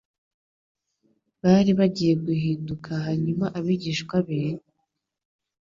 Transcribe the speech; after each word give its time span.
bari 1.41 1.71
bagiye 1.79 2.13
guhinduka 2.25 2.91
hanyuma 3.05 3.45
abigishwa 3.59 4.15
be, 4.27 4.41